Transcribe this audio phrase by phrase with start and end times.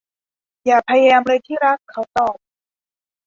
[0.65, 2.37] อย่าพยายามเลยที่รัก เขาตอบ